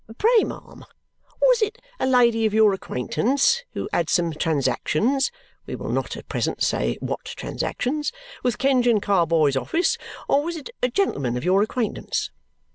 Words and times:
Pray, 0.17 0.43
ma'am, 0.43 0.83
was 1.43 1.61
it 1.61 1.79
a 1.99 2.07
lady 2.07 2.47
of 2.47 2.55
your 2.55 2.73
acquaintance 2.73 3.61
who 3.73 3.87
had 3.93 4.09
some 4.09 4.31
transactions 4.33 5.29
(we 5.67 5.75
will 5.75 5.91
not 5.91 6.17
at 6.17 6.27
present 6.27 6.63
say 6.63 6.97
what 7.01 7.23
transactions) 7.25 8.11
with 8.41 8.57
Kenge 8.57 8.87
and 8.87 8.99
Carboy's 9.03 9.55
office, 9.55 9.99
or 10.27 10.43
was 10.43 10.55
it 10.55 10.71
a 10.81 10.89
gentleman 10.89 11.37
of 11.37 11.45
your 11.45 11.61
acquaintance? 11.61 12.31